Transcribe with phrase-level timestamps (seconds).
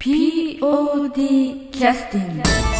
[0.00, 2.79] POD キャスティング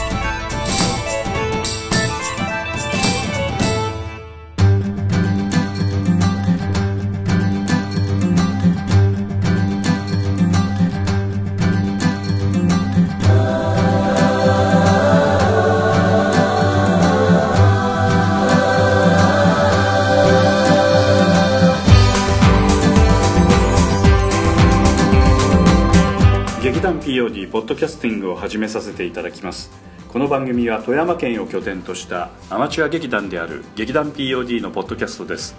[27.11, 29.73] POD ポッドキャスティングを始めさせていただきます。
[30.07, 35.57] この番組は富山県を拠点としたアマチュア劇団である劇団 POD のポッドキャストです。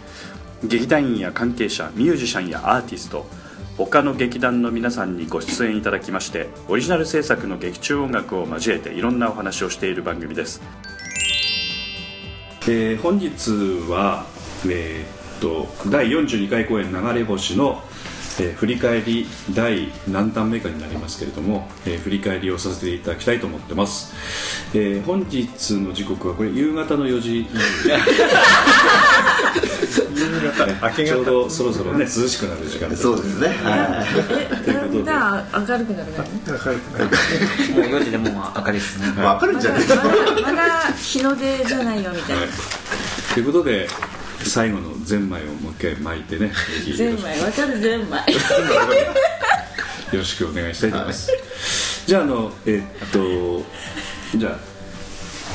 [0.64, 3.26] 劇団員や関係者ミュージシャンやアーティスト
[3.78, 10.62] 他の劇団の皆さんにご出演いただきましてオリジナル制作の劇中音楽を交えていろんなお話をしている番組です、
[12.68, 13.50] えー本日
[13.92, 14.26] は、
[14.70, 17.82] えーっと第42回公演「流れ星」の
[18.42, 24.14] えー振り返り第何弾目かになりますけれども、えー振り返りをさせていただきたいと思ってます、
[24.74, 27.48] えー本日の時刻はこれ夕方の4時。
[29.92, 33.48] ちょうどそろそろね涼しくなる時間そうですね。
[33.64, 34.06] は
[34.64, 35.04] ということで。
[35.04, 36.18] だんだん明るくなるね。
[36.18, 39.20] もう4時でもう明るいですねい。
[39.20, 40.04] わかるんじゃないですか。
[40.04, 42.42] まだまだ日の出じゃないよみたいな。
[43.34, 43.88] ということで
[44.46, 46.52] 最後のゼンマイをもう一回巻いてね。
[46.96, 48.22] ゼンマイわかるゼンマイ。
[48.32, 51.32] よろしくお願いしたいと思います、
[52.06, 53.64] じゃああのえっと
[54.38, 54.60] じゃあ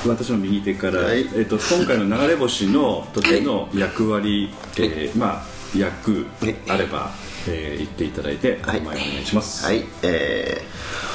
[0.09, 1.29] 私の右手から、はい。
[1.35, 6.27] えっと、今回の流れ星の時の役割、えーまあ役
[6.69, 7.11] あれば、
[7.49, 8.79] えー言っていただいて、はい。
[8.79, 9.85] お前お願いします、はい。
[10.03, 11.06] えー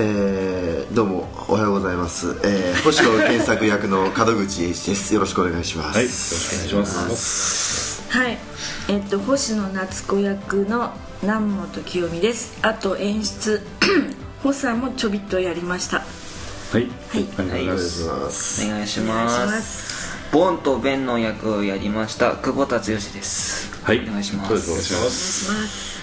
[0.00, 2.28] えーどうもおはようございます。
[2.44, 4.12] えー星野健作役の門
[4.46, 5.12] 口英一です。
[5.12, 5.96] よろしくお願いします。
[5.96, 8.08] はいよろしくお願いします。
[8.10, 8.38] はい。
[8.88, 12.56] えっと星野夏子役の南本清美です。
[12.62, 13.60] あと演出
[14.44, 15.98] ホさんもちょびっとやりました。
[15.98, 16.04] は
[16.74, 16.86] い、はい。
[16.86, 16.88] あ
[17.18, 18.66] りがとうございまお願いす、します。
[18.66, 20.08] お願いしまます。
[20.12, 23.82] すボンとベンの役をやりました久保達義です。
[23.82, 24.00] はい。
[24.08, 24.70] お願いします。
[24.70, 25.50] お願いしす。
[25.52, 25.97] ます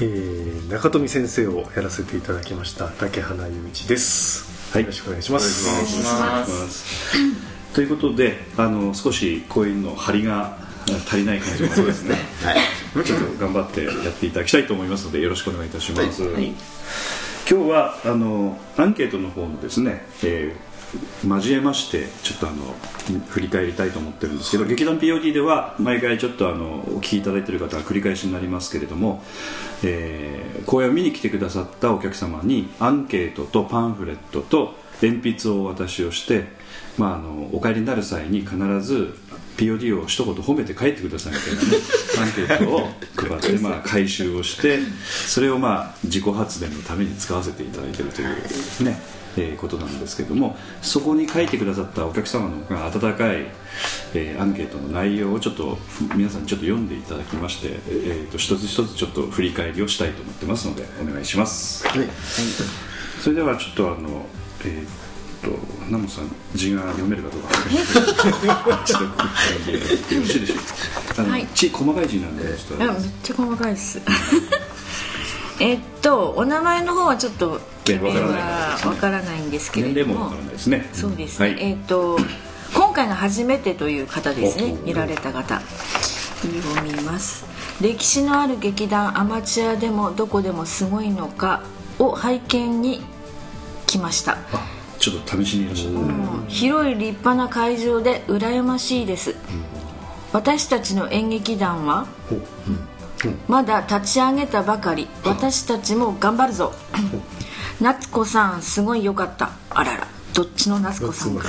[0.00, 4.72] えー中富先生をやらせていただきました竹花雄一です。
[4.72, 4.82] はい。
[4.82, 5.68] よろしくお願いします。
[5.68, 6.52] お願いします。
[6.52, 10.58] ま すということであの少しこういうの張りが
[11.06, 12.16] 足りない感じもそうですね。
[12.42, 13.04] はい。
[13.04, 16.54] ちょっと頑張ってやっていただきたいと思いますのでよろしくお願いいたします、はい。
[17.48, 20.73] 今日はあのアンケートの方のですね、えー
[21.26, 22.74] 交えましてちょっとあの
[23.28, 29.22] 振り返りたいと思ってるんですけど劇団 POD では毎回ちょっとあのお聞きいただいてる方は繰り返しになりますけれども、
[29.82, 36.44] えー公演を見に来てくださったお客様にアンケートとパンフレットと鉛筆をお渡しをして、
[36.96, 39.14] まあ、あのお帰りになる際に必ず
[39.56, 41.68] POD を一言褒めて帰ってくださいみたいなね
[42.18, 44.78] アンケートを配って、 まあ、回収をして
[45.26, 49.00] それをまあ自己発電のために使わせていただいているというね、
[49.36, 53.46] えーことなんですけどもそこに書いてくださったお客様のが温かい、
[54.14, 55.78] えーアンケートの内容をちょっと
[56.14, 61.86] 皆さんにちょっと読んでいただきまして、えー、と一つ一つちょっと振り返りをしたいと思ってますのでお願いします。
[61.86, 62.08] はい。
[63.20, 64.26] それではちょっとあの
[64.64, 65.03] えーっ
[65.44, 65.50] と
[65.90, 71.46] ナモさん字が読めるかどうかちょっとよろしいでしょうかあの、はい。
[71.48, 72.44] ち細かい字なんで。
[72.56, 74.00] ちょっとあめっちゃ細かいです。
[75.60, 78.40] えっとお名前の方はちょっとえわからない
[78.72, 78.90] ですね。
[78.90, 79.94] わからないんですけれども。
[79.94, 80.90] 年齢もわからないですね。
[80.92, 81.40] そうです。
[81.40, 82.18] ね、はい、えっ、と
[82.74, 84.76] 今回が初めてという方ですね。
[84.82, 85.60] お見られた方。
[86.42, 87.44] 読みます。
[87.80, 91.62] 歴史のある劇団アマチュアでもどこでもすごいのか
[91.98, 93.02] を拝見に
[93.86, 94.38] 来ました。
[94.52, 99.34] あちょっと試しにいらっしゃった、広い立派な会場で羨ましいです。
[100.32, 102.06] 私たちの演劇団は
[103.46, 105.06] まだ立ち上げたばかり。
[105.22, 106.72] 私たちも頑張るぞ。
[107.82, 109.50] 夏子さんすごいよかった。
[109.68, 110.08] あらら。
[110.32, 111.48] どっちの夏子さんか。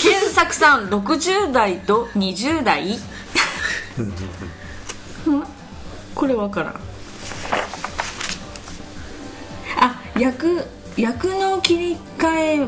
[0.00, 2.98] 健作さん60代と20代？
[5.26, 5.44] うん。
[6.16, 6.74] これわからん。
[9.78, 10.64] あ役
[10.98, 12.66] 役の切り替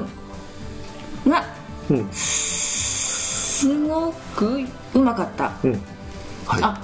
[1.26, 1.44] えが
[1.90, 2.08] うん。
[2.12, 4.60] すごく
[4.94, 5.72] うまかった、うん。
[6.46, 6.62] はい。
[6.62, 6.80] あ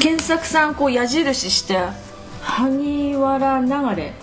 [0.00, 1.78] 健作さんこう矢印して
[2.40, 4.14] 萩原流れ。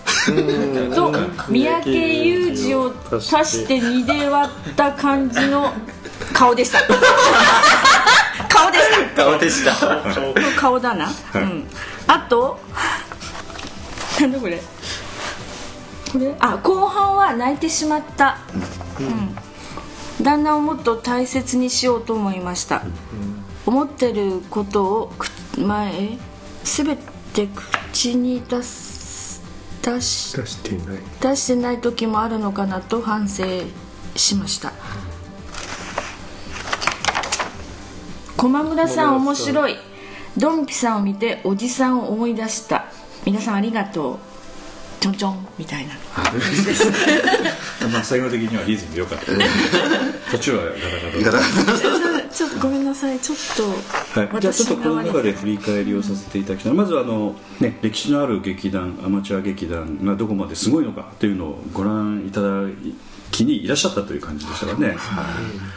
[0.94, 1.12] と
[1.48, 5.72] 三宅裕二を足して2で割った感じの
[6.34, 6.82] 顔でした。
[8.50, 9.24] 顔でした。
[9.24, 10.60] 顔でした。
[10.60, 11.68] 顔だな、うん、
[12.08, 12.60] あと
[14.20, 14.62] なんだこれ
[16.12, 16.36] これ？
[16.40, 18.40] あ後半は泣いてしまった、
[19.00, 19.04] う
[20.22, 20.24] ん。
[20.24, 22.84] 旦那をもっと大切にしようと思いました、
[23.66, 25.28] 思ってることをく
[25.60, 26.18] 前
[26.64, 26.98] 全
[27.34, 27.48] て
[27.92, 29.42] 口に出す
[29.82, 30.98] 出し出していない。
[31.22, 33.44] 出してない時もあるのかなと反省
[34.16, 34.74] しました。
[38.36, 39.78] 駒村さん面白い。
[40.38, 42.86] ドンピさんを見ておじさんを思い出した。
[43.26, 44.20] 皆さんありがとう
[45.00, 45.94] ちょんちょんみたいな。
[47.92, 49.32] まあ最後的にはリズム良かった。
[50.32, 50.64] 途中は
[51.24, 53.20] ガタガタちょっとごめんなさい。
[53.20, 62.48] ちょっとはい、じゃあちょっとこの中で振り返りをさせていただきたいまずあの、ね、歴史のある劇団アマチュア劇団がどこまですごいのかというのをご覧いただ
[63.32, 64.98] きにいらっしゃったという感じでしたからね、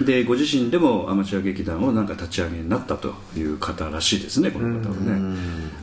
[0.01, 5.37] でご自身でもアマチュア劇団をなんか立ち上げになったという方らしいですねこの方はね。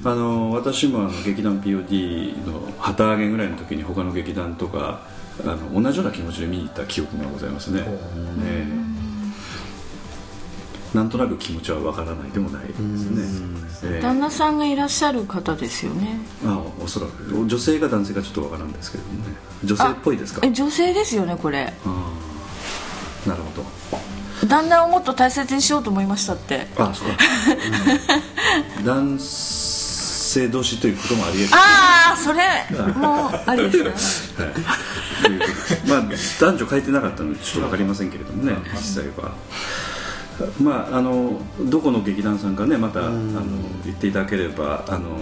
[0.04, 5.02] あの私もあの劇団 POD の旗揚げぐらいの時に他の劇団とか
[5.44, 7.84] あの同じような気持ちで見に行った記憶がございますね、
[8.44, 8.99] ええ
[10.94, 13.24] なんとなく気持ちはわからないでもないですね、
[13.84, 14.02] ええ。
[14.02, 16.20] 旦那さんがいらっしゃる方ですよね。
[16.44, 17.46] あおそらく。
[17.46, 19.36] 女性か男性かちょっとわからんですけれどもね。
[19.64, 20.42] 女性っぽいですか？
[20.44, 21.74] え女性ですよねこれ。
[21.86, 21.90] あ
[23.28, 23.30] あ。
[23.30, 24.48] なるほど。
[24.48, 26.66] 旦那をもっと大切にしようと思いましたって。
[26.78, 27.18] あそうか、
[28.80, 28.86] うん。
[28.86, 31.56] 男性同士ということもあり得る。
[31.56, 32.40] ああそれ
[32.94, 34.46] もうありですね。
[34.46, 34.54] はい、
[35.88, 36.02] まあ
[36.40, 39.36] 男女書いてなかったのでちょっと分かりませんけれどもね実際は。
[40.62, 41.40] まあ、あの
[41.70, 43.44] どこの劇団さんかねまたあの
[43.86, 45.18] 言っていただければあの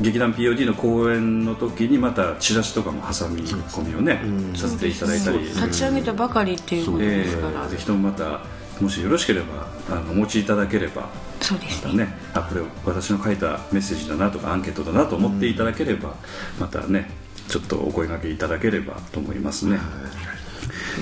[0.00, 4.20] 劇団 POD の公演の時にまたチラシとかも挟み込みをね
[4.56, 5.38] させていただいたり。
[5.40, 8.42] 立ち上げたばかりっていうことえですから、ーぜひともまた
[8.80, 11.08] もしよろしければあのお持ちいただければ
[11.40, 11.92] そうですね。
[11.92, 16.14] またねあこれ私の書いたメッセージだなとかアンケートだなと思っていただければ、
[16.60, 17.10] またね
[17.48, 19.78] ちょっとお声掛けいただければと思いますね、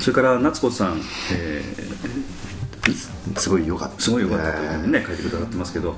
[0.00, 1.00] それから夏子さん、
[1.32, 1.62] え
[3.36, 3.96] すごい良かった。
[3.96, 5.96] ーすごい良かったというふうにね書いてくださってますけど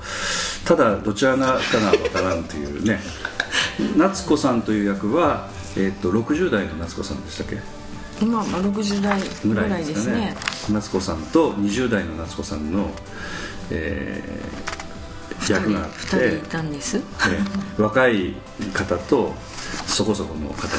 [0.64, 3.00] ただどちらがかが分からんというね。
[3.96, 7.58] 夏子さんという役は、えー、と60代の夏子さんでしたっけ？
[8.20, 9.94] 今まあ60代ぐぐらいでかね。
[9.94, 10.36] ですすね。
[10.70, 12.90] 夏子さんと20代の夏子さんの、
[13.70, 14.76] えー
[15.48, 16.96] 役があって2人いたんです。
[16.96, 18.34] えー若い
[18.72, 19.34] 方と
[19.96, 20.68] そこそこの方と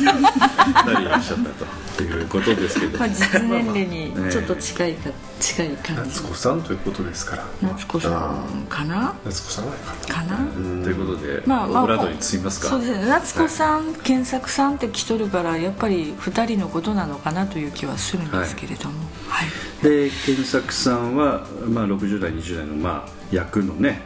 [0.00, 2.98] 2人いらっしゃったということですけど。
[2.98, 6.02] まあ実年齢にちょっと近いか近い感じ。
[6.02, 7.44] 夏子さんということですから。
[7.60, 9.14] 夏子さんかな？
[9.26, 10.38] 夏子さんかな？
[10.82, 12.68] ということで、まあまあオブラートに包みますか？
[12.68, 13.06] そうですね。
[13.08, 18.94] 夏子さん、検索さんって来とるからやっぱり2人のことなのかなという気はするんですけれども。
[19.28, 19.48] はい、
[19.84, 24.00] で健作さんは、まあ、60代20代の、まあ、役のね、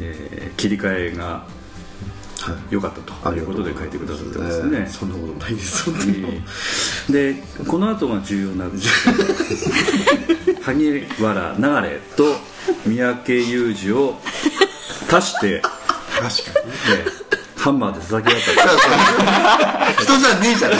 [0.00, 1.44] えー切り替えが
[2.70, 3.00] 良かった
[3.30, 6.42] ということで書いてくださってますね、えーそんなことないです本当に。
[7.10, 8.66] でこの後が重要な
[10.62, 12.24] 萩原流れと
[12.86, 14.18] 三宅裕二を
[15.10, 15.72] 足して確
[16.20, 16.72] かに。
[17.06, 17.22] で
[17.62, 18.52] ハンマーで叩き割った
[20.02, 20.72] 人じゃねえじゃん。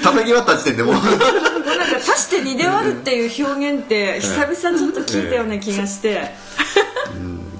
[0.00, 0.94] 叩き割った時点でもう。
[0.94, 1.16] なんか
[1.96, 6.30] 足して2で割るっていう表現って久々ちょっと聞いたような気がして、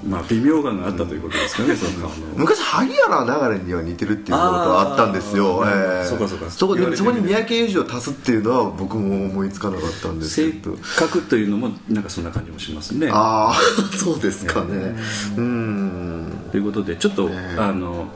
[0.09, 2.25] まあ微妙感があったということですかねその顔の。
[2.35, 5.63] 昔萩原流れには似てるっていうことがあったんですよ。
[6.05, 6.49] そうかそうか。
[6.49, 10.77] そこそこに三宅裕二を足すっていうのは僕も思いつかなかったんです性けど。
[10.97, 13.09] 格というのもなんかそんな感じもしますね。
[13.11, 13.55] ああ
[13.95, 14.95] そうですかね。
[15.37, 16.31] うん。
[16.51, 18.11] ということでちょっと、あの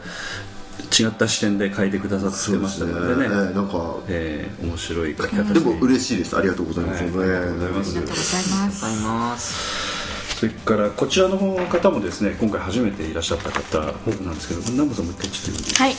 [0.99, 3.27] 違った視点で書いてくださってましたのでね。
[3.31, 6.37] ええなんかえー面白い書き方でも嬉しいです。
[6.37, 7.89] ありがとうございます、はいありがとうございます。
[7.89, 9.92] ありがとうございます
[10.43, 15.83] それからこちらの方もですね今回初めていらっしゃった方なんですけど南部さんもう一回ちょっと言うんですか？
[15.85, 15.95] はい。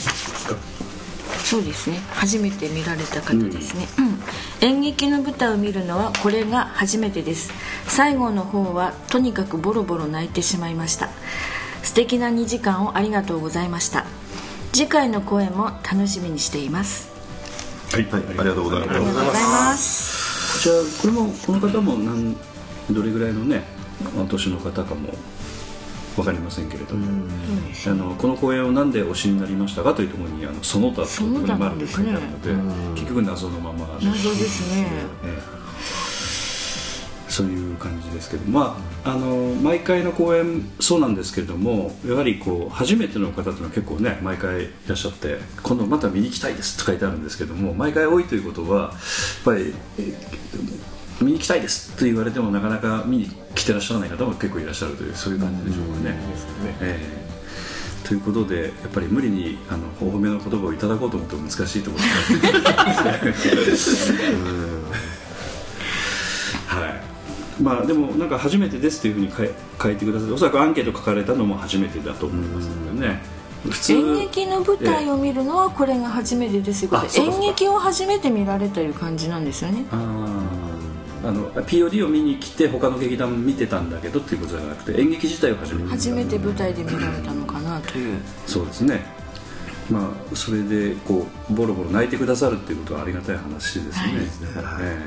[1.42, 1.98] そうですね。
[2.10, 4.68] 初めて見られた方ですね、うん。
[4.68, 7.52] 演劇の舞台を見るのはこれが初めてです。
[7.86, 11.08] 最後の方はとにかくボロボロ泣いてしまいました。
[11.82, 14.04] 素敵な2時間をありがとうございました。
[14.74, 17.08] 次回の公演も楽しみにしています。
[17.92, 18.96] はい、はい、ありがとうございます。
[18.96, 20.62] ありがとうございます。
[20.62, 22.36] じゃあこれもこの方も何
[22.90, 23.64] どれぐらいのね
[24.18, 25.10] お年の方かも
[26.16, 27.26] 分かりませんけれども、
[27.86, 32.52] あのこの公演を何で推しになりましたかというところにあのその他というところに丸で書いてあるので
[32.94, 34.86] 結局謎のまま謎ですね。
[35.24, 35.64] ええ。
[37.34, 48.92] そういう感じですけどまああの毎回の公演そうなんですけれどもやはりこう初めての方というのは結構ね毎回いらっしゃって今度また見に行きたいですと書いてあるんですけども毎回多いということはやっ
[49.44, 50.14] ぱりえ
[51.20, 56.18] 見に行きたいですと言われてもなかなか見に来てらっしゃらない方も結構いらっしゃるというそういう感じでしょうかね。
[56.80, 57.24] ええ。
[58.06, 62.04] ということでやっぱり無理にあのお褒めの言葉をいただこうと思っても難しいところ
[63.70, 64.12] です
[66.66, 67.62] はい。
[67.62, 73.22] まあでもなんか初めてですというふうに書い書いてくださっておそらくアンケート書かれたのも初めてだと思いますのでね、
[73.70, 73.92] 普通。
[73.94, 76.90] 演劇の舞台を見るのはこれが初めてですよ。
[76.92, 77.34] あそうかそうか。
[77.36, 79.86] 演劇を初めて見られたいう感じなんですよね。
[79.90, 80.33] あー
[81.24, 88.18] あの POD を見に来て他の劇団見てたんだけどっていうことじゃなくて演劇自体を初めて見た初めて舞台で見られたのかなという。
[88.46, 89.00] そうですね。
[89.90, 94.12] まあそれでこうボロボロ泣いてくださるっていうことはありがたい話ですね、
[94.80, 95.02] え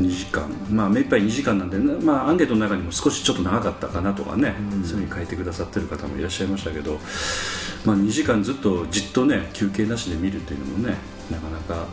[0.00, 0.02] え。
[0.02, 0.50] 2時間。
[0.70, 6.98] まあ目いっぱい2時間なんで、ねまあ、アンケートの中にも少しちょっと長かったかなとかね、そういうふうに書いてくださってる方もいらっしゃいましたけど、
[7.84, 10.96] まあ、2時間ずっとじっとね休憩なしで見るっていうのもね
[11.30, 11.86] なかなか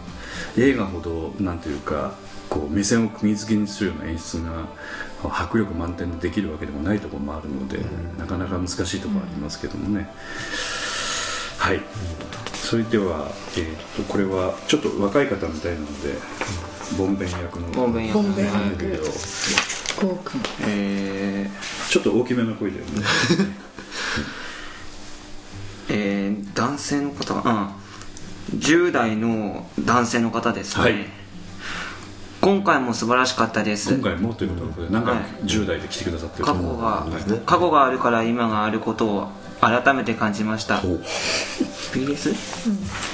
[0.57, 2.13] 映画ほどなんていうか
[2.49, 4.67] こう目線を釘付けにするような演出が
[5.23, 7.79] 迫力満点でできるわけでもないところもあるので、
[8.17, 10.09] なかなか難しいところありますけどもね、
[11.57, 11.79] はい、
[12.53, 16.13] それでは、えー、とこれはちょっと若い方みたいなので、
[16.97, 18.13] ボンベン役のボンベン役。
[18.21, 19.03] ボンベンなんだけど役
[19.95, 21.49] こうくんえ
[21.89, 23.53] ちょっと大きめの声だよねー、
[25.89, 27.82] えー、男性の方がうん
[28.53, 30.95] 10代の男性の方ですね、はい。
[32.41, 33.93] 今回も素晴らしかったです。
[33.93, 35.23] 今回もということで何回はい。
[35.45, 37.39] 10代で来てくださってる過去が、はい。
[37.45, 39.27] 過去があるから今があることを
[39.61, 40.77] 改めて感じました。
[40.77, 41.01] ほう。
[41.93, 42.33] PS?、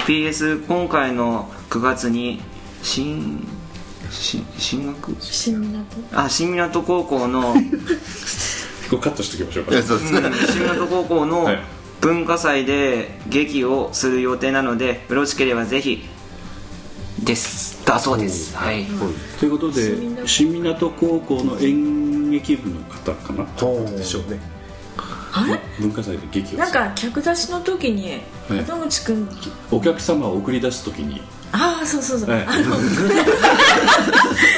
[0.06, 2.40] PS 今回の9月に
[2.82, 3.46] 新
[4.10, 5.16] 新進学？
[5.20, 7.54] 新港あ新港高校の、
[8.90, 9.72] これカットしておきましょうか。
[9.72, 11.58] いやそうですねうん新港高校のはい
[12.00, 16.08] 文化祭で劇をする予定なのでよろしければぜひ
[17.22, 17.84] です。
[17.84, 18.56] だそうです。
[18.56, 18.86] はい。
[19.38, 23.44] ということで新港高校の演劇部の方かな？
[23.90, 24.40] でしょうね。
[25.32, 25.60] あれ？
[25.78, 28.64] 文化祭で劇をなんか客出しの時にはい。
[28.66, 29.28] 門口くん。
[29.70, 31.20] お客様を送り出す時に
[31.52, 33.24] ああそうそうそう、はいあの失礼しま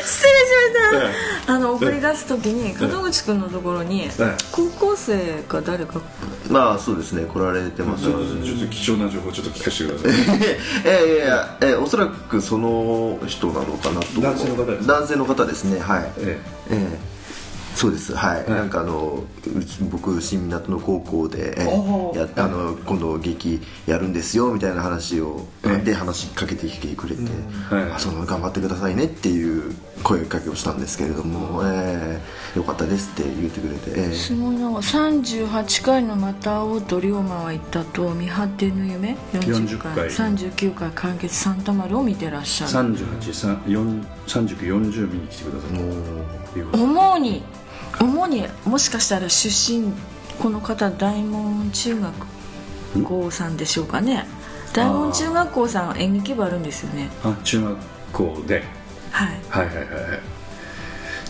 [0.05, 4.11] した、はいあの送り出す時に門口くんのところに、はい
[4.53, 6.01] 高校生か誰か
[6.49, 8.05] まあそうですね来られてます。
[8.05, 10.49] ちょっとちょっと貴重な情報ちょっと聞かせてください。
[10.87, 14.21] えいやいやえおそらくその人なのかなと。
[14.21, 16.13] 男性の方です男性の方ですねはい。
[16.19, 16.41] え。
[16.71, 17.12] ええ
[17.83, 18.15] そうです。
[18.15, 19.25] はい、なんかあの
[19.91, 21.57] 僕新港の高校で、
[22.15, 25.85] やあの今度劇やるんですよみたいな話を、ええ。
[25.85, 27.23] で話しかけてきてくれて、
[27.75, 29.75] はいあその頑張ってくださいねっていう
[30.05, 32.21] 声かけをしたんですけれども、え
[32.55, 32.59] え。
[32.59, 34.15] よかったですって言ってくれて、ええ。
[34.15, 34.69] すごいな。
[34.69, 39.93] 38回の「また会おうと龍馬は言った」と「見張っての夢」40 40回。
[39.97, 40.09] 回。
[40.09, 42.73] 39回「完結サンタマル」を見てらっしゃる。
[42.73, 45.67] 383940見に来てくださ
[46.57, 47.43] いうこと主に？
[48.01, 49.93] 主にもしかしたら出身
[50.39, 54.27] この方大門中学校さんでしょうかね。
[54.73, 57.11] 大門中学校さん演劇部あるんですよね。
[57.23, 57.77] あ中学
[58.13, 58.65] 校で。
[59.11, 59.41] はい。
[59.49, 60.32] はいはいはいはい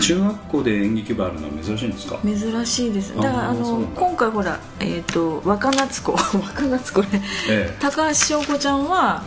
[0.00, 2.18] 中学校で演劇部あるのは珍しいんですか？
[2.24, 3.14] 珍しいです。
[3.14, 6.12] だからあの今回ほらえっ、と若夏子。
[6.38, 7.76] 若夏子ね、ええ。
[7.80, 9.22] 高橋翔子ちゃんは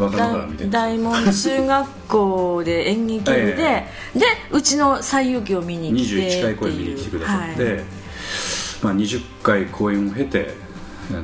[0.59, 3.55] 大大門中学校で演劇部で、
[4.15, 7.83] えでうちの西遊記を見に来て21回公演見に来てくださって、はい。
[8.83, 10.53] まあ、20回公演を経て
[11.11, 11.23] あの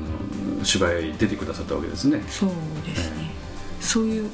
[0.63, 2.23] 芝居出てくださったわけですね。
[2.29, 2.49] そう
[2.85, 3.31] ですね、
[3.79, 4.29] そういう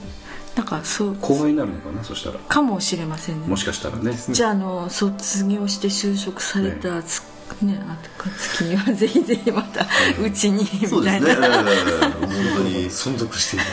[0.58, 2.04] なんかそう後輩になるのかな？
[2.04, 2.40] そしたら。
[2.40, 3.48] かもしれませんね。
[3.48, 4.12] もしかしたらね。
[4.30, 7.22] じゃああの卒業して就職されたつ、
[7.62, 9.86] ねあと月にはぜひぜひまた
[10.22, 12.86] うちにみそうですね、たいな、ええ本当に。
[12.86, 13.58] 存続して。
[13.58, 13.60] い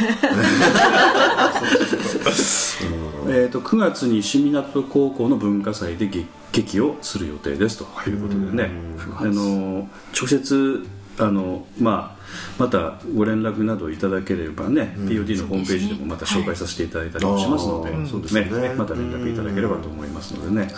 [2.89, 2.95] る
[3.27, 8.71] えー、と9月に新港高校の文化祭で劇劇をする予定ですということでね。
[9.17, 10.87] あの直接
[11.19, 12.25] あの、まあ、
[12.59, 18.07] またご連絡などいただければね、POD のホームページでもまた紹介させていただいたりもしますので,、はい。
[18.09, 18.75] そうですね。
[18.77, 20.73] また連絡いただければと思いますのでね、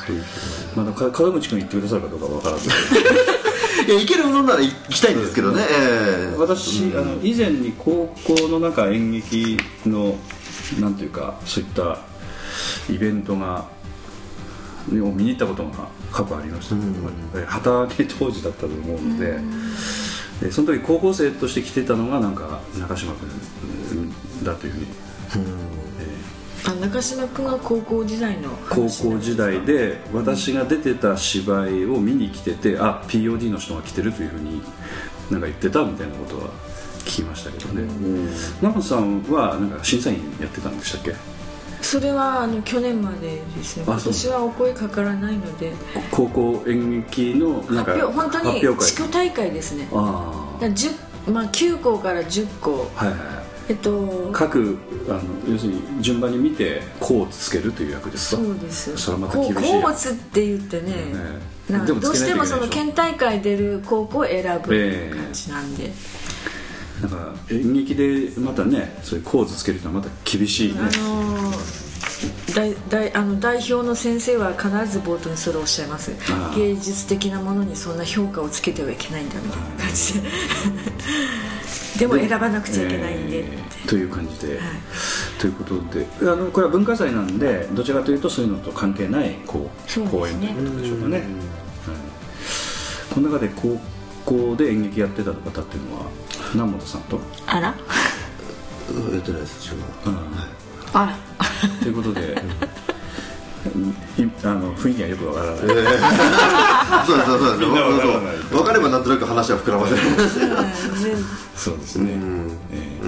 [0.74, 2.68] まだか門口君言ってくださるかどうかわからず。
[3.86, 6.36] いや行けるものなら行きたいんですけどね、ええ。
[6.36, 10.18] 私、あの以前に高校の中演劇の
[10.80, 11.98] なんていうかそういった
[12.90, 13.64] イベントが
[14.92, 16.76] を見に行ったことが過去ありました。
[16.76, 19.38] けど、え旗揚げ当時だったと思うので、
[20.40, 23.30] でその時高校生として来てたのがなんか中島君
[24.42, 24.86] だというふうに、
[26.66, 34.60] あ中島君が高校時代の高校時代で私が出てた芝居を見に来ててあ POD の人が来てるというふうに
[35.30, 36.50] なんか言ってたみたいなことは
[37.00, 37.88] 聞きましたけどね。
[38.60, 41.14] 奈本さんはなんか審査員やってたんでしたっけ？
[41.86, 43.84] それはあの去年までですね。
[43.86, 44.12] あそう。
[44.12, 45.72] 今年はお声かからないので。
[46.10, 49.88] 高校演劇のなんか発表本当に地区大会ですね。
[49.92, 52.90] あだから10まあ、9校から10校。
[52.96, 53.18] あはいはい。
[53.68, 54.78] えっと各
[55.08, 58.42] あの要するに順番に見てこうつけるという役ですか？
[58.42, 58.96] そうです。
[58.96, 60.96] それはまたこう厳しいこうつって言ってねね
[61.68, 65.90] なんかどうしてもその県大会出る高校を選ぶええ感じなんで、
[67.02, 70.80] なんか演劇でまたねそういう構図つけるのはまた厳しいね。
[70.80, 71.86] あのー
[72.54, 76.12] 代代あの代表の先生は必ず冒頭にそれをおっしゃいます。
[76.56, 80.28] 芸術的なものにそんな評価をつけてはいけないんだみたいな感じで。
[81.98, 84.66] でも選ばなくちゃいけないんでえーという感じで、はい。
[85.38, 90.08] ということであのこれは文化祭なんでどちらかというとそういうのと関係ないこうね。
[90.10, 91.22] 公演ということでしょうかね、はい。
[93.14, 93.80] この中で高
[94.24, 96.06] 校で演劇やってた方っていうのは
[96.56, 97.72] 南本さんと、あら？
[98.90, 99.84] うんやってないです自分
[100.14, 100.20] は。
[100.94, 101.14] あら。
[101.82, 102.25] ということで、い
[104.42, 105.82] あの雰囲気がよくわからない、そうで
[107.25, 107.58] すそうです。
[108.54, 110.00] 分かればなんとなく話は膨らませる。
[111.54, 112.12] そうですね、
[112.72, 113.06] えー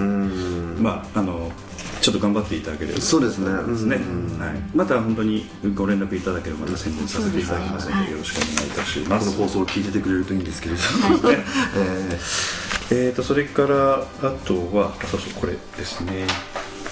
[0.79, 1.51] まああの
[2.01, 3.01] ちょっと頑張っていただければ。
[3.01, 3.51] そうですね。
[3.51, 4.03] ですね、はい、
[4.73, 10.81] また本当にご連絡いただければまた宣伝させていただきますのでよろしくお願いいたしまこのす、放送を聞いててくれるといいんですけれど
[11.29, 11.43] ね
[11.75, 12.19] え
[12.91, 14.05] えー、とそれからあ
[14.45, 16.25] とはあそうそうこれですね。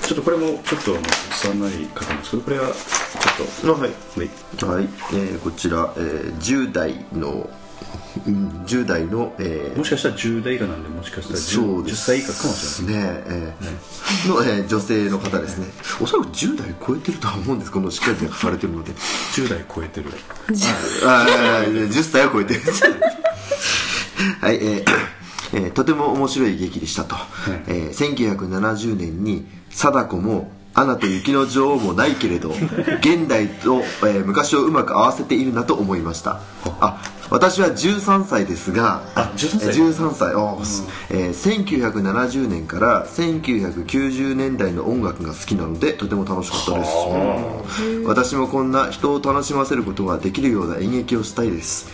[0.03, 1.77] ちょっとこれもちょっとあのさんなんで
[2.23, 2.71] すけどこれはちょ
[3.43, 3.91] っーあはい。
[4.57, 4.77] とはい。
[4.77, 7.49] はい、えーこちら、えー10代の、
[8.25, 11.41] うん、10代の、えーもしかしたら10代以下なんでもしかしたら 10,
[11.73, 13.03] そうです10歳以下かもしれない。
[13.03, 15.65] ねえーの、えー女性の方ですね。
[15.99, 17.71] おそらく10代超えてるとは思うんです。
[17.71, 18.91] このしっかりと書かれてるので。
[18.93, 20.11] 10代超えてる。
[21.05, 22.61] あー10歳は超えてる。
[24.39, 25.16] はいえー
[25.53, 27.15] えーとても面白い劇でしたと、
[27.67, 32.49] えー1970年に貞子もアナと雪の女王もないけれど
[33.01, 36.39] 現代と、えー昔をうまく合わせているなと思いました。
[36.79, 46.91] あ私は13歳ですがあ13歳えー13歳あーすえー1970年から1990年代の音楽が好きなのでとても楽しかったです。
[48.05, 51.87] 私もこんな人を楽しませることができるような演劇をしたいです、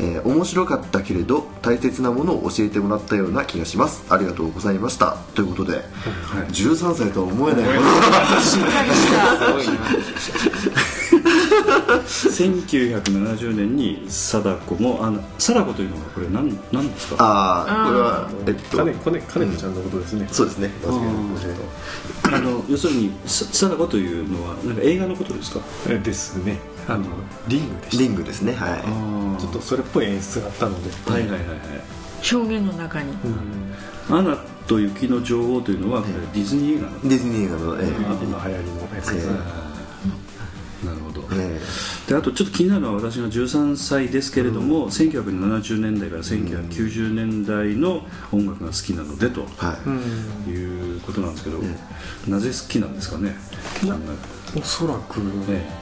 [0.00, 4.04] えー面白かったけれど大切なものを教えてもらったような気がします。
[4.08, 5.16] ありがとうございました。
[5.34, 5.82] ということで、
[6.52, 7.64] 13歳とは思えない。
[7.64, 7.68] し
[8.58, 10.78] っかりした。
[12.08, 17.16] 1970年に貞子もあの貞子というのはこれ何何ですか？
[17.18, 20.70] ああこれはえっと金金金子ちゃんのことですね、そうですね。
[20.86, 21.08] 間違いな
[22.30, 25.60] くあの要するにさ貞子というのはなんか映画のことですか？
[25.88, 27.04] えですねあの
[27.48, 28.80] リングでしリングですねはい。
[29.36, 31.48] たちょっとそれっぽい演出があったので、はいはいはい。
[31.48, 31.58] はい
[32.32, 33.12] 表現の中に。
[33.12, 33.74] うん
[34.10, 39.38] アナと雪の女王というのはこれディズニー映画なのディズニー映画のえー今今流行りのやつですね、
[40.84, 41.28] なるほど。
[41.32, 41.60] え
[42.08, 49.76] であとちょっと気になるのは私が13歳ですけれども、1970年代から1990年代の音楽が好きなのでとーは
[50.46, 50.50] い。
[50.50, 51.58] いうことなんですけど、
[52.28, 53.36] なぜ好きなんですかね？
[54.56, 55.20] おそらく
[55.50, 55.77] え小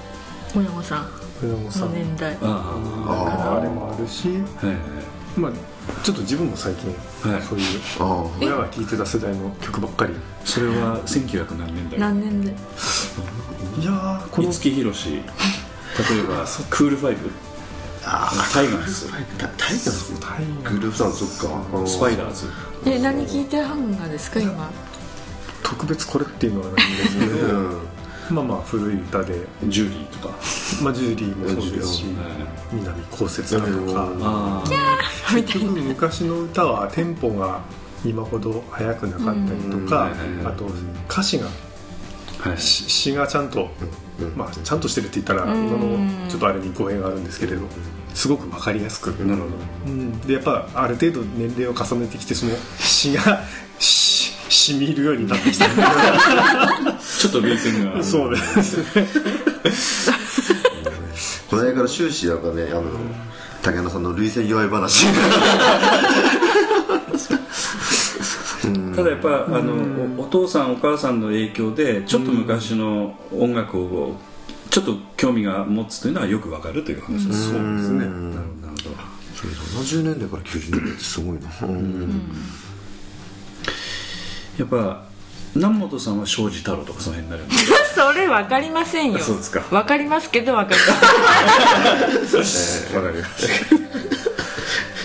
[0.62, 1.08] 山さん。
[1.42, 2.32] の年代。
[2.32, 3.58] えあ。
[3.58, 4.28] あれもあるし、
[4.62, 4.76] あはい。
[5.36, 5.52] まあ、
[6.02, 6.88] ちょっと自分も最近、
[7.30, 7.42] はい。
[7.42, 10.14] そういうあ親が聴いてた世代の曲ばっかり。
[10.44, 12.00] それは1900何年代？
[12.00, 12.50] 何年で？
[12.50, 15.22] いやーこの五木ひろし例え
[16.22, 17.30] ばクールファイブ？
[18.04, 19.10] あタイガース。
[19.36, 20.20] タタイガース？
[20.20, 21.86] タイガーグループさんそっか。
[21.86, 22.46] スパイダーズ。
[22.86, 24.70] え何聞いてはるんですか今？
[25.62, 27.26] 特別これっていうのはないんですけ
[28.30, 30.34] まあまあ古い歌で、ジュリーとか。
[30.82, 32.04] まあ、ジュリーもそうですし
[32.72, 34.08] 南こうせつらとか。
[34.20, 37.60] ああ結局昔の歌はテンポが
[38.04, 39.88] 今ほど速くなかったりとうん。
[39.88, 40.10] か
[40.44, 40.66] あと
[41.08, 41.46] 歌詞が
[42.38, 42.58] はい。
[42.58, 43.70] し詩がちゃんと、
[44.36, 47.62] まあ、ちゃんとしてるって言ったら今のちょっとあれに語弊があるんですけれど
[48.14, 49.54] すごく分かりやすく、なるほど。
[49.86, 53.42] うん、でやっぱある程度年齢を重ねてきてその詩が
[53.78, 55.66] ししみるようになってきた
[57.28, 58.76] ちょっと涙腺がそうです。
[59.00, 59.06] ね
[61.50, 62.82] この間から終始なんかねあの
[63.62, 65.06] 竹山さんの涙腺弱い話。
[68.94, 69.74] ただやっぱあの
[70.18, 74.16] おお父さんお母さんの影響でちょっと昔の音楽を
[74.70, 77.98] ちょっと興味が持つというのはよくわかるという話です、そうですね。
[77.98, 78.30] なるほど。
[78.30, 81.48] なるほど70年代から90年代ってすごいな。
[81.62, 82.20] うん。
[84.58, 85.04] やっぱ
[85.54, 87.54] 南本さんは庄司太郎とかその辺になるんで
[87.94, 89.18] それ分かりませんよ。
[89.20, 89.60] そうですか。
[89.70, 92.96] 分かりますけど分かりません。
[93.02, 93.76] わかりました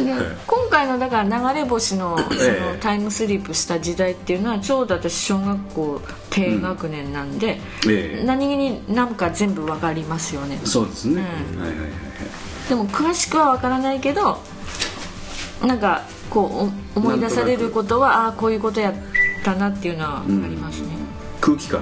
[0.04, 0.13] で
[0.47, 2.77] 今回のだから流れ星の そのええ。
[2.82, 8.23] タイムスリップした時代っていうのはちょうど私小学校低学年なんで、ええ。
[8.25, 10.60] 何気になんか全部わかりますよね。
[10.65, 11.23] そうですね、
[11.54, 11.62] うん。
[11.62, 12.12] はいはいはいはい。
[12.67, 14.41] でも詳しくはわからないけど
[15.62, 18.93] なんかこうお思い出されることはああーこういうことやっ
[19.43, 20.88] たなっていうのはありますね、
[21.39, 21.82] 空気感。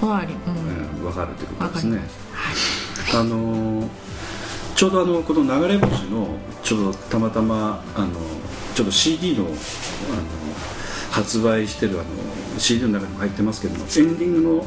[0.00, 0.96] はありうん。
[0.96, 1.02] うん。
[1.02, 1.96] 分かるということですね。
[1.96, 3.16] わかります。
[3.16, 3.88] あのー
[4.76, 6.28] ちょうどあのこの流れ星の
[6.62, 8.10] ちょうどたまたまあの
[8.76, 9.52] ちょっと CD のあの
[11.10, 12.04] 発売してるあの
[12.60, 14.66] CD の中にも入ってますけどもエンディングの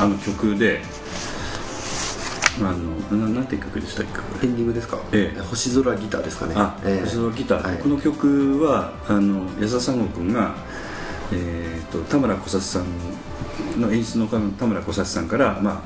[0.00, 0.80] あの曲で
[2.60, 4.06] あのななんていう曲でしたっ
[4.40, 4.46] け？
[4.46, 5.40] エンディングですか、ええ。
[5.40, 6.54] 星空ギターですかね。
[6.56, 7.04] あ、ええ。
[7.04, 7.78] 星空ギター、はい。
[7.78, 10.54] この曲はあの安田三郷君が、
[11.32, 15.82] えー、と田村小薩さんの演出の田村小薩さんから、まあ、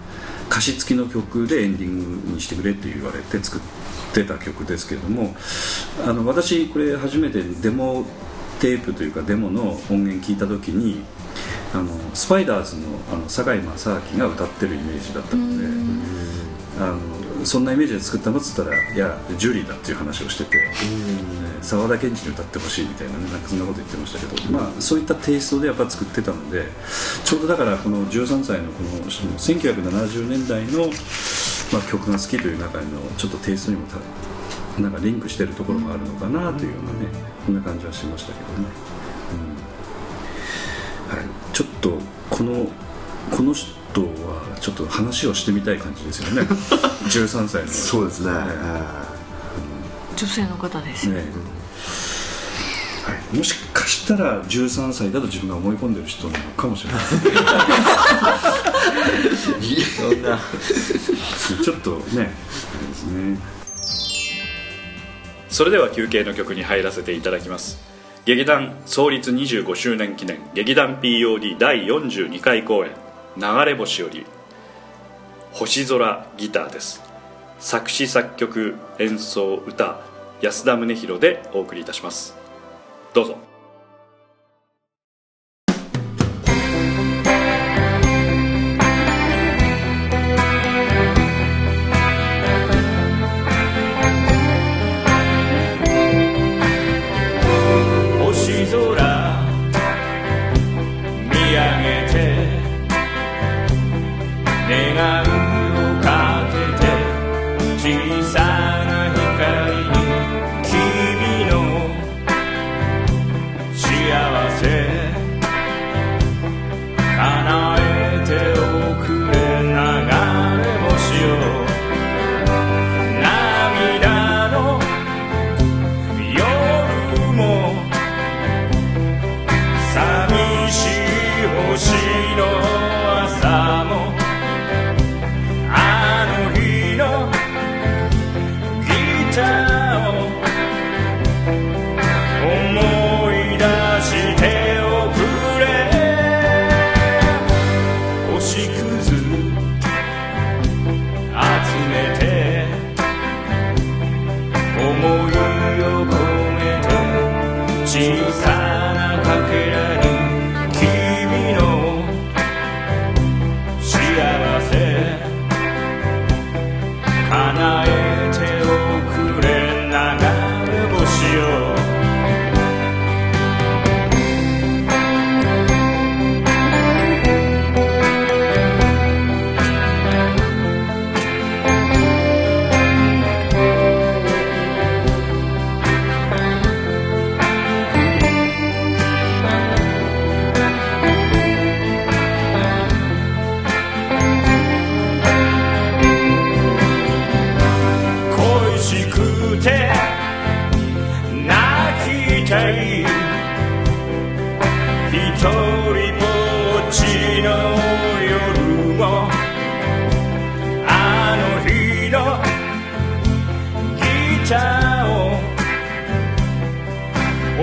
[0.50, 3.61] 歌詞付きの曲でエンディングにしてくれって言われて作っ
[4.12, 5.35] てた曲ですけれども
[6.07, 8.04] あの私これ初めてデモ
[8.61, 11.02] テープというかデモの音源聞いた時に
[11.74, 16.04] あのスパイダーズのあの堺正明が歌ってるイメージだったので。
[16.80, 20.59] あのそんなイメージで作ったのっつったらいやジュリーだっていう話をしてて
[21.62, 26.64] 澤田研二に歌ってほしいみたいなねなんかそんなこと言ってましたけど、まあ、そういったテイストでやっぱ作ってたので
[27.24, 30.87] ちょうどだからこの13歳のこのその1970年代の、
[31.72, 33.98] まあ、曲が好きという中のちょっとテイストにもた
[34.80, 38.68] なんかリンクしてるところがあるのかなというようなねそんな感じはしましたけどね。
[41.11, 41.18] うん。
[41.18, 41.98] はい、ちょっと
[42.30, 42.66] この
[43.36, 43.66] この人
[44.02, 46.42] はちょっと話をしてみたい感じですよね。
[47.10, 47.68] 13歳の。
[47.68, 48.38] そうですね、ね
[50.16, 51.20] 女性の方です、ねは
[53.32, 57.02] い、もしかしたら13歳だと自分が思い込んでる人なのかもしれない。
[59.96, 60.38] そんな。
[61.64, 62.30] ちょっとね
[62.90, 63.38] ですね。
[65.48, 67.78] それでは休憩の曲に入らせていただきます。
[68.24, 72.92] 劇団創立25周年記念劇団 POD 第42回公演
[73.36, 74.26] 「流れ星」より
[75.52, 77.02] 「星空ギター」です。
[77.58, 80.00] 作詞作曲演奏歌
[80.40, 82.36] 安田宗弘でお送りいたします。
[83.14, 83.53] どうぞ。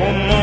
[0.02, 0.41] 思い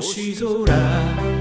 [0.00, 1.35] 星空。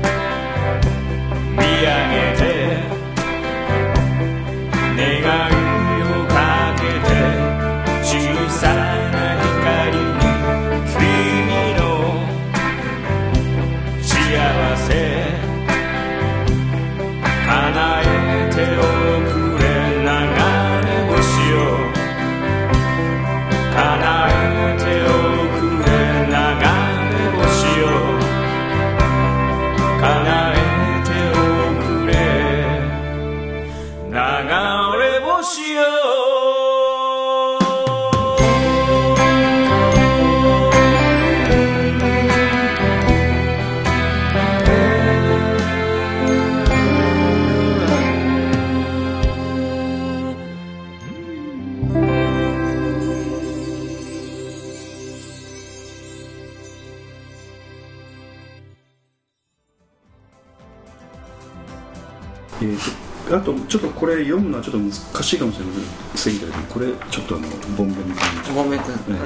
[64.75, 65.73] と難しいかもしれま
[66.15, 66.39] せん。
[66.39, 69.19] けれどもこれちょっとあのボンベンごめんくん、え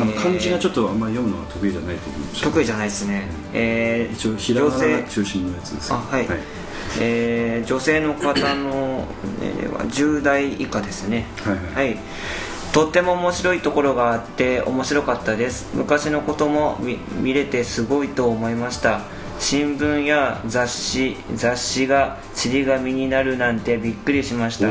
[0.00, 4.08] あの漢字がちょっとあんまり読むのは得意じゃないと思うんです得意じゃないですね、え。
[4.10, 5.92] ー一応ひらがな中心のやつです。
[5.92, 6.26] あはい、
[7.00, 9.06] えー女性の方の
[9.40, 11.26] 年齢は10代以下ですね。
[11.44, 11.88] はいはい。
[11.88, 11.98] はい。
[12.72, 15.68] とっても面白いところがあって面白かったです。
[15.74, 19.02] 昔のことも見見れてすごいと思いました
[19.38, 24.68] 新聞や雑誌雑誌が尻紙になるなんてびっくりしました。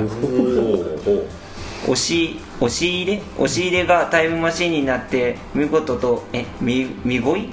[1.83, 3.21] 押し押し入れ？
[3.37, 7.49] 押し入れがタイムマシンになって見事とえみ見ごい？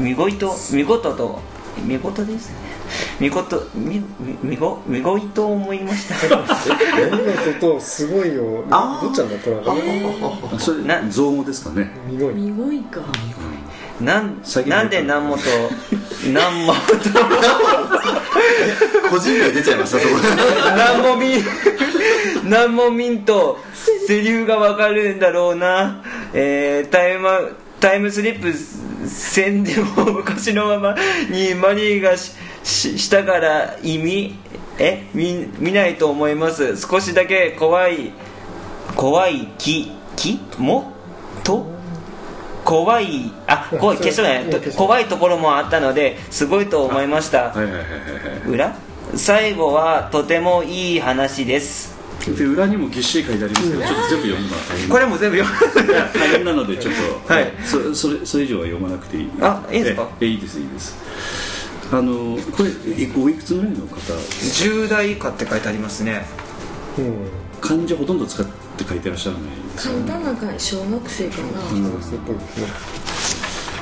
[0.00, 0.54] 見ごいと？
[0.72, 1.38] 見事と
[1.84, 2.56] 見事ですね。
[3.20, 4.80] 見事見見見ご？
[4.86, 6.14] 見ごいと思いました。
[6.98, 7.10] え？
[7.10, 7.18] 見
[7.54, 13.02] 事とすごいよどっちなんだこれはあそれな造語ですかね見ごい見ごいか
[14.00, 15.38] なんなんで南本
[16.24, 16.76] 南本
[19.10, 20.14] 個人名出ちゃいましたそこ。
[20.74, 21.42] 南もみ
[22.44, 23.58] 南もみんと
[24.06, 26.02] セリフがわかるんだろうな、
[26.34, 28.52] えータイムタイムスリップ
[29.08, 30.94] せんでも昔のまま
[31.30, 32.32] にマリーがし
[32.64, 34.38] ししたから意味
[34.78, 36.76] え見見ないと思います。
[36.76, 38.12] 少しだけ怖い
[38.94, 40.38] 怖い気気？
[40.58, 40.92] も？
[41.44, 41.75] と？
[42.66, 44.72] 怖いあ怖い決勝ね。
[44.76, 47.50] 怖いところもあったのですごいと思いました。
[47.50, 47.88] はいはいはいはい
[48.40, 48.48] はい。
[48.50, 48.76] 裏？
[49.14, 51.94] 最後はとてもいい話です。
[52.26, 55.92] で裏にもぎっしり書いてありますけどちょっと全部読むのは大変これも全部読む。
[56.12, 56.94] 大変なのでちょっ
[57.26, 57.52] と、はい。
[57.64, 59.30] そそれそれ以上は読まなくていい。
[59.40, 60.08] あいいですか？
[60.20, 60.96] ええいいですいいです。
[61.92, 66.26] あのこれいおいくつぐらいの方？10代以下って書いてありますね。
[66.98, 67.28] うん。
[67.60, 71.60] 漢字ほとんど使って書いてらっしゃらない簡単な感じ小学生かな、
[72.00, 72.66] そうっぽいですね。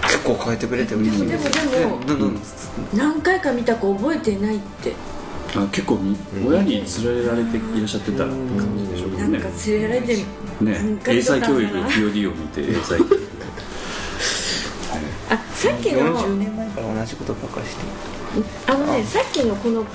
[0.03, 2.41] 結構書いてくれて嬉しいでもでもどんどん。
[2.95, 4.93] 何回か見たか覚えてないって。
[5.57, 9.17] あ結構み親に連れられていらっしゃってた感じでしょうね。
[9.29, 10.99] なんか連れられてね。
[11.07, 13.34] 英才教育 POD を見て英才教育
[15.35, 16.17] あさっきの。
[16.17, 17.83] 40年前から同じことばっかりして。
[18.67, 19.89] あのねさっきのこのこ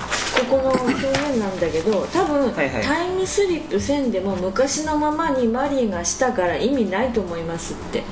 [0.49, 2.83] この表現なんだけど多分、はいはい。
[2.83, 8.03] タイムスリップせんでも昔のままにマリーがしたから意味ないと思いますって。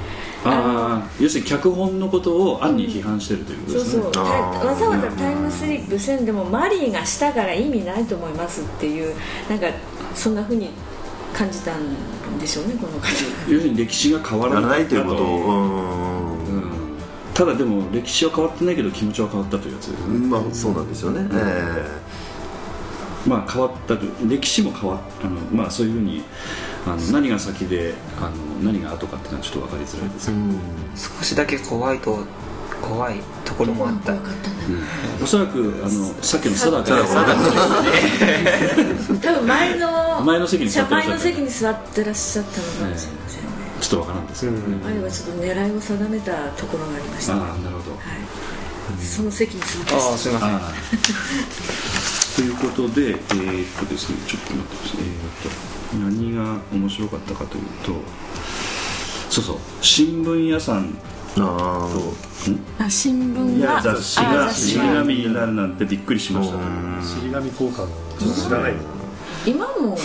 [0.46, 4.12] ああ要するに脚本のことを暗に批判してるということですね、そうそう。
[4.12, 4.66] たあー。
[4.68, 9.16] わざわざタイムスリップせんでもマリーがしたから意味ないと思いますっていう
[9.50, 9.68] なんか
[10.14, 10.70] そんなふうに
[11.34, 13.08] 感じたんでしょうねこの方。
[13.50, 15.28] 要するに歴史が変わらなないいということを
[16.12, 16.17] うん
[17.38, 21.30] ただでも歴史は変わってないけど気持ちは変わったというやつですね、うんまあそうなんですよね。
[21.32, 21.86] え
[23.28, 26.24] まあ変わったと歴史も変わっあのまあそういうふうに
[26.88, 28.32] あの何が先であの
[28.64, 30.60] 何が後かっていうのはちょっと分かりづらいですけど、えうん。
[30.96, 32.18] 少しだけ怖いと
[32.82, 34.14] 怖いところもあった。
[34.14, 34.20] うん。
[35.22, 35.92] おそらくあの
[36.24, 37.26] さっきの定か定か
[39.22, 41.14] 多分前の前の席に座ってらっしゃった。
[41.14, 43.57] の席に座ってらっしゃったのかもしれませんね、
[43.88, 47.98] ちょっと分からんですけど、あれはちょっと狙いを定めたところがありました、ああはい、なるほど。
[49.02, 50.60] その席に座ってああすいません。
[52.36, 55.00] ということでえーっとですねちょっと待ってください。
[55.00, 57.94] えーっと何が面白かったかというと
[59.30, 59.58] そうそう。
[59.82, 60.98] 新聞屋さん
[61.40, 61.88] あ
[62.80, 64.54] あ新聞が雑誌あが。
[64.54, 66.58] 尻紙になるなんてびっくりしました。
[66.58, 66.62] と
[67.04, 67.88] 尻紙交換の
[68.34, 68.74] 知らない
[69.46, 69.98] 今も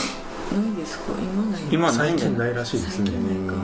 [0.52, 1.12] ないですか？
[1.18, 1.62] 今ない。
[1.70, 3.54] 今ない最近ないらしいです最ね近ないか。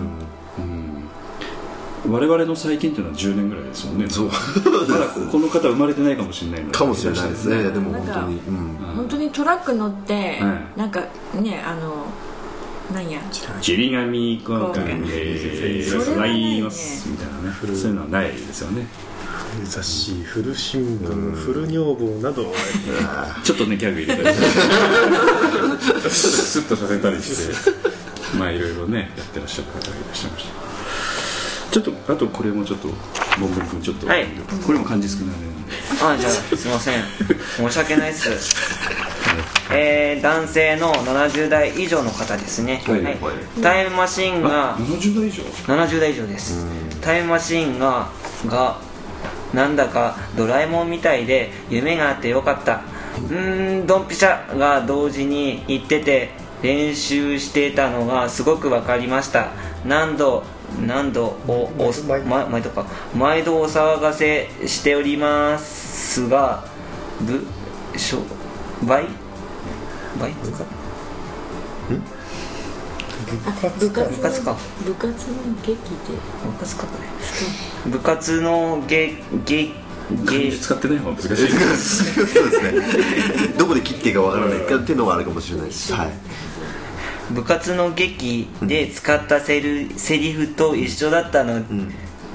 [2.09, 4.09] 我々の最近っていうのは10年ぐらいですもんね。
[4.09, 4.27] そう。
[4.29, 7.63] まだこの方生まれてないかもしれないのあかもしれないですね。
[7.65, 8.39] でも本当に。
[8.39, 8.77] うん。
[8.97, 12.07] 本当にトラック乗って、はなんかねあの
[12.95, 13.21] なんや？
[13.61, 16.59] ちり紙交換でそれはないね。
[16.59, 17.53] いますみたいなね。
[17.61, 18.87] そういうのはないですよね
[19.65, 22.53] 雑誌古新聞古女房など。
[23.45, 26.11] ちょっとねギャグ入れたりして。
[26.11, 27.71] スッとさせたりして
[28.39, 30.53] まあいろいろねやってらっしゃる方がいらっしゃいました。
[31.71, 32.89] ちょっとあとこれもちょっと
[33.39, 34.27] ボンボン君ちょっと、はい。
[34.67, 35.73] これも漢字少なめなんで。
[36.03, 37.03] あじゃあすいません。
[37.57, 38.57] 申し訳ないです。
[39.71, 43.03] えー、男性の70代以上の方ですね、はい。
[43.03, 43.19] はい。
[43.63, 46.67] タイムマシーンがあ70代以上？70代以上です。
[47.03, 48.09] タイムマシーンが
[48.47, 48.81] が
[49.53, 52.83] なんだかドラえもんみたいで夢があってよかった。
[53.17, 56.31] うーんドンピシャが同時に行ってて
[56.63, 59.49] 練習してたのがすごく分かりました。
[59.85, 60.45] 何度
[60.85, 62.85] 何度おお毎度ま毎度か。
[63.17, 66.65] 毎度お騒がせしておりますが
[67.21, 67.47] ぶ
[67.99, 68.19] しょ
[68.85, 69.07] 倍？
[70.21, 70.39] 倍か
[73.79, 74.17] 部活。
[74.17, 74.57] 部活か。
[74.85, 75.77] 部活の劇で。
[76.45, 76.87] 部活か。
[76.87, 77.09] これ
[77.91, 79.69] 部活のげげ
[80.09, 81.37] 漢げ字使ってない方が難しい。
[81.37, 82.73] そうですね。
[83.59, 85.93] どこで切っていいかわからないっていうのはあるかもしれないです。
[85.93, 86.09] はい。
[87.31, 91.61] 部活の劇で使ったセルセリフと一緒だったの,、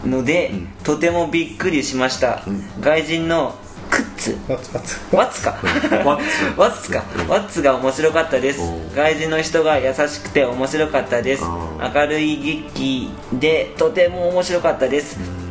[0.05, 2.43] ので、とてもびっくりしました、
[2.79, 3.55] 外人の
[3.89, 4.03] ク
[4.49, 5.55] ワッツか。
[6.03, 8.59] ワッツワッツかワッツが面白かったです。
[8.95, 11.43] 外人の人が優しくて面白かったです。
[11.43, 15.42] あ明るい劇でとても面白かったです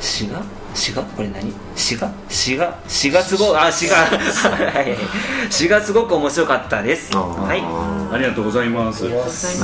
[0.00, 0.42] 詩が
[0.74, 1.52] 詩がこれ何？
[1.74, 4.96] 詩が詩が詩がすごいあ詩が はい。
[5.50, 7.10] 詩がすごく面白かったです。
[7.14, 7.62] あはい。
[8.12, 9.04] ありがとうございます。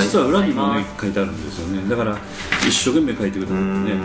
[0.01, 1.89] 実は裏にもね書いてあるんですよね。
[1.89, 2.17] だから
[2.67, 4.01] 一生懸命書いてくれたんでね。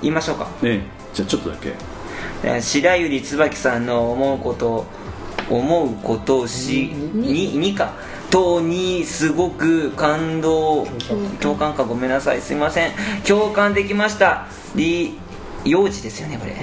[0.00, 0.46] 言いましょうか。
[0.62, 1.74] ねじゃあちょっとだけ。
[2.60, 4.86] 白百合椿さんの思うこと
[5.50, 7.92] 思うことしににか。
[8.30, 10.86] とにすごく感動。
[11.40, 11.74] 共感。
[11.74, 11.84] か。
[11.84, 12.40] ごめんなさい。
[12.40, 12.92] すいません。
[13.26, 14.46] 共感できました。
[14.74, 15.18] り
[15.64, 16.54] 幼児ですよねこれ、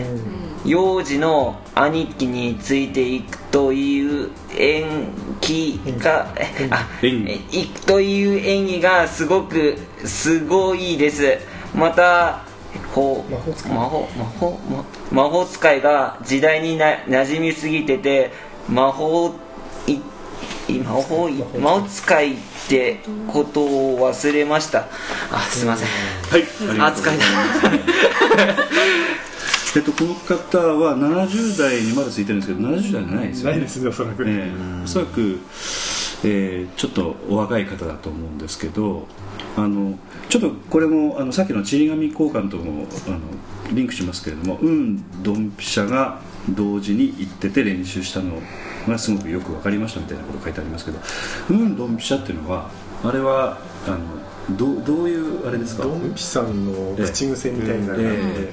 [0.66, 5.08] 幼児の兄貴についていくという演
[5.42, 6.28] 技が
[6.70, 7.62] あ演技。
[7.62, 11.38] いくという演技がすごくすごいです。
[11.74, 12.42] また
[12.94, 13.74] こう魔法使い。
[13.74, 18.32] 魔法魔法魔魔法使いが時代にな馴染みすぎてて
[18.68, 19.34] 魔法いい
[20.80, 24.88] 魔法い魔法使いってことを忘れました。
[25.32, 25.88] あすいません。
[25.88, 26.44] はい。
[26.80, 27.24] あ使いだ。
[29.76, 33.52] えっとこの方は70代にまだついてるんですけど70代じゃないですよね。
[33.52, 34.52] ないですねおそらく、ええ。
[34.84, 35.40] おそらく、
[36.24, 39.08] えーちょっとお若い方だと思うんですけど
[39.56, 43.20] あのちょっとこれもあのさっきのちり紙交換ともあの
[43.72, 46.20] リンクしますけれどもうんドンピシャが
[46.56, 48.42] 同時に行ってて練習したの
[48.88, 51.00] がすごくよく分かりましたみたいなこと書いてありますけど
[51.50, 52.70] うんドンピシャっていうのは
[53.04, 54.00] あれはあの
[54.58, 55.84] どどういうあれですか？
[55.84, 58.52] ドンピさんの口癖みたいなのがあって、え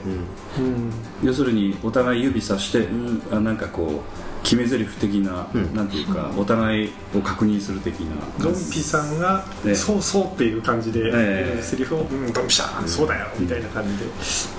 [0.58, 0.92] うん。
[1.22, 11.62] 要するにお互い指さして、うん、あなんかこう決め台詞的な、なんていうかお互いを確認する的なドンピさんがええ「そうそう」っていう感じで、ええ。
[11.62, 14.04] セリフを「うんドンピシャそうだよ」みたいな感じで、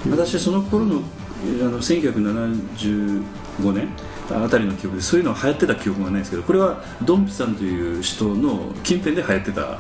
[0.10, 1.02] 私その頃の
[1.62, 3.24] あの1975
[3.74, 3.90] 年
[4.36, 9.80] あたりの記憶でそういうの流行ってた記憶がないんですけどこれはドンピさんという人の近辺で流行ってた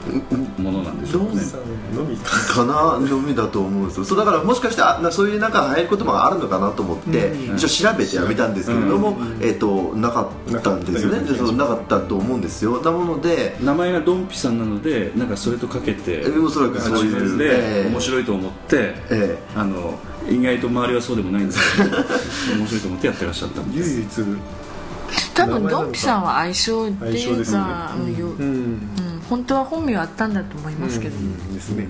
[0.61, 1.35] ものなんでしょうかね。
[1.35, 4.05] ドンさんのみかかなのみだと思うんですよ。
[4.05, 11.57] そうだからもしかしてあなそういうなんか流行ることもあるのかなと思って、一応調べてやめたんですけれども、えっ、となかったんですよね。
[11.57, 12.81] なかったと思うんですよ。
[12.81, 13.57] なもので。
[13.61, 19.37] 名前がドンピさんなのでなんかそれとかけてえおそらくそういう面白いと思って、え。
[19.55, 21.97] あの意外と周りはそうでもないんですけど
[22.57, 23.95] 面白いと思ってやってらっしゃったんです。
[23.95, 24.41] 唯一
[25.33, 28.17] 多分ドンピさんは相性っていうですよねか、うん。
[28.17, 28.81] ようんうん
[29.29, 31.15] 本当は本名あったんだと思いますけど、
[31.53, 31.85] ですね、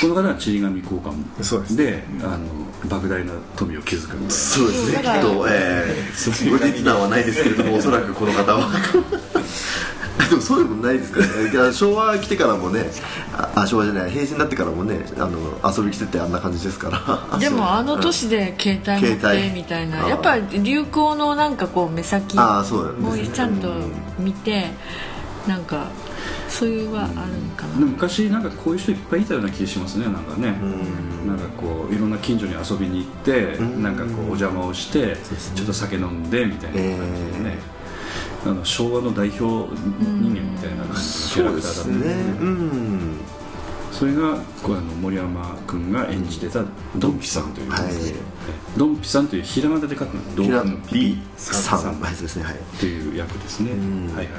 [0.00, 2.46] この方はちり紙交換そうですであの
[2.88, 8.70] 莫大な富を築くそうですねきっと、えー、後日談はないですけれどもおそらくこの方は
[10.28, 11.72] でもそうでもないですからね。
[11.72, 12.90] 昭和来てからもね
[13.32, 15.38] ああ昭和じゃない平成になってからもねあの
[15.68, 16.90] 遊び来ててあんな感じですか
[17.30, 17.38] ら。
[17.38, 20.08] でもあの年で携帯持ってみたいな。
[20.08, 23.72] やっぱり流行のなんかこう目先ああそうなんもですちゃんと
[24.18, 24.70] 見て
[25.46, 25.86] なんか
[26.48, 27.20] そういうはあるの
[27.56, 30.54] かでもな昔なんかこういう人いっぱいいたような気がしますねなんかね。
[31.26, 33.82] なんかこういろんな近所に遊びに行ってん。
[33.82, 35.16] なんかこうお邪魔をして
[35.54, 37.75] ちょっと酒飲んでみたいな感じでね
[38.46, 43.20] あの昭和の代表人間みたいなキャラクターだったんねですねうん
[43.92, 46.62] それがあの森山君が演じてた
[46.96, 47.82] ドンピさんという、はい
[48.76, 52.44] ドンピさんというひらがなで書くのドンピさんさんはいそうですね。
[52.44, 54.34] はいっていう役ですね、んはいはい。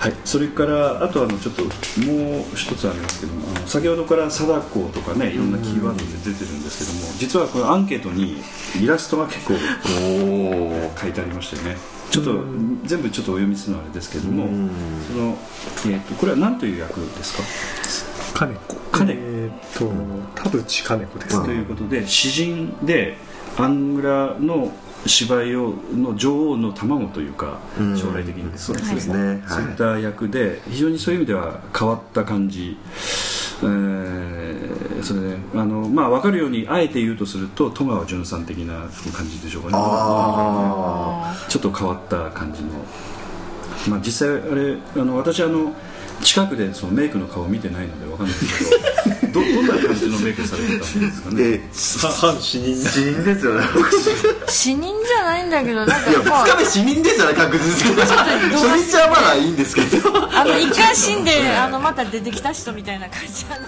[0.00, 8.38] はい、それからあとあのちょっともう一つありますけどもあの先ほどから貞子とかねいろんなキーワードで出てるんですけども実はこのアンケートに
[8.82, 9.52] イラストが結構
[10.98, 11.76] 書いてありましてね
[12.10, 12.44] ちょっと
[12.84, 15.38] 全部ちょっとお読みするのはあれですけどもその、
[15.86, 17.36] えー、とこれは何という役です
[18.34, 18.46] か？
[18.46, 18.74] 金子。
[18.92, 19.20] 金子。
[19.20, 19.90] えーっと
[20.42, 21.44] 田淵金子ですね。
[21.46, 23.16] ということで詩人で
[23.56, 24.72] アングラの
[25.06, 27.96] 芝居をの女王の卵というかうん。
[27.96, 28.58] 将来的に。
[28.58, 29.14] そうそうですね。
[29.18, 29.42] はい。
[29.48, 32.76] そういった役で非常にそういう意味では変わった感じ、
[33.62, 34.70] えー
[35.02, 39.74] それであのまあ分かるようにあえて言うとすると戸川純さん的な感じでしょうかね。
[39.76, 42.68] あちょっと変わった感じの、
[43.88, 45.72] まあ、実際あれあの私あの
[46.22, 48.70] 近くでそのメイクの顔を見てないので分かんないです
[49.20, 51.42] けどど どんな感じのメイクされてたんですかね？
[51.42, 51.60] で
[52.06, 53.64] は反死人死人ですよね。
[54.48, 57.96] 死人じゃないんだけどなんかいやまあ2日目死人ですよね確実に。
[58.02, 60.28] 初日はまだいいんですけど。
[60.36, 63.66] あの一回死んであのまた出てきた人みたいな感じあの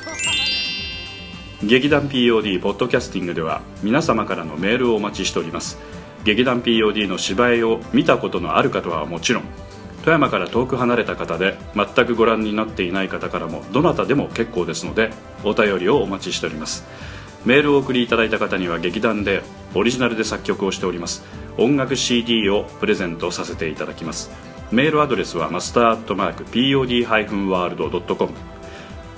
[1.63, 5.79] 劇団 POD ポッドキャスティングでは皆様からのメールをお待ちしております。
[6.25, 9.43] 劇団 POD の芝居を見たことのある方はもちろん
[10.03, 15.11] 富山から遠く離れた方で全くご覧になっていない方からもどなたでも結構ですので
[15.45, 16.85] お便りをお待ちしております。
[17.45, 19.43] メールを送りいただいた方には劇団で
[19.75, 21.25] オリジナルで作曲をしております。
[21.57, 24.31] 音楽 CD をプレゼントさせていただきます。
[24.71, 28.33] メールアドレスはマスターアットマーク POD-WORLD.com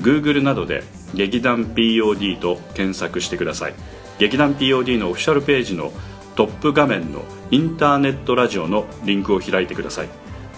[0.00, 0.82] Google などで
[1.14, 3.74] 劇団 POD と検索してください。
[4.18, 5.92] 劇団 POD のオフィシャルページの
[6.34, 10.08] トップ画面のインターネットラジオのリンクを開いてください。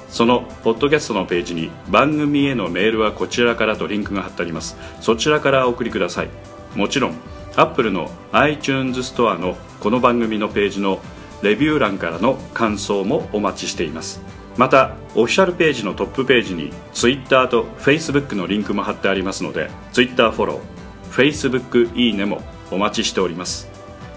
[0.09, 4.77] そのポッドキャストのページに番組へのメールはこちらからとリンクが貼ってあります。
[5.01, 6.29] そちらからお送りください。
[6.75, 7.15] もちろん
[7.57, 11.01] Apple の iTunes ストアのこの番組のページの
[11.43, 14.21] レビュー欄からの感想もお待ちしています。
[14.57, 23.69] またオフィシャルページのトップページに Twitter と Facebook のリンクも貼ってありますので Twitter フォロー Facebook いいねもお待ちしております。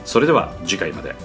[0.03, 1.15] それでは次回まで。